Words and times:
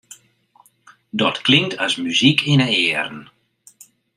Dat 1.19 1.37
klinkt 1.45 1.77
as 1.85 1.93
muzyk 2.05 2.39
yn 2.53 2.61
'e 2.65 2.69
earen. 2.85 3.19